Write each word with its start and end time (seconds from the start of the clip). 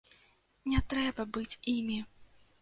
Не 0.71 0.79
трэба 0.93 1.27
быць 1.37 1.59
імі! 1.75 1.99